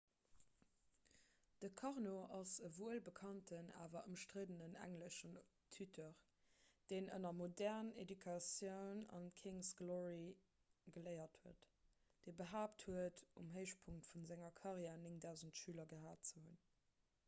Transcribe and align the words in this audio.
de 1.63 1.69
karno 1.79 2.13
ass 2.37 2.53
e 2.67 2.69
wuelbekannten 2.77 3.67
awer 3.83 4.07
ëmstriddenen 4.11 4.73
englesche 4.85 5.31
tuteur 5.75 6.15
deen 6.93 7.11
ënner 7.19 7.37
modern 7.41 7.93
education 8.05 9.05
and 9.19 9.37
kings's 9.43 9.77
glory 9.83 10.25
geléiert 10.97 11.39
huet 11.45 11.69
dee 12.29 12.37
behaapt 12.43 12.87
huet 12.91 13.25
um 13.45 13.55
héichpunkt 13.59 14.13
vu 14.17 14.25
senger 14.31 14.59
karriär 14.65 14.99
9 15.07 15.23
000 15.31 15.57
schüler 15.63 15.89
gehat 15.97 16.29
ze 16.33 16.43
hunn 16.43 16.61